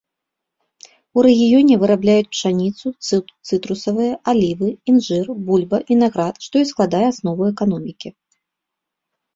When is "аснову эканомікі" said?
7.13-8.09